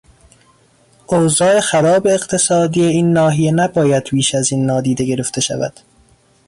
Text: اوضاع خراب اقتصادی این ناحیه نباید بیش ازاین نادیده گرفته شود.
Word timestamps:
اوضاع 1.07 1.59
خراب 1.59 2.07
اقتصادی 2.07 2.83
این 2.83 3.13
ناحیه 3.13 3.51
نباید 3.51 4.09
بیش 4.11 4.35
ازاین 4.35 4.65
نادیده 4.65 5.03
گرفته 5.05 5.41
شود. 5.41 5.79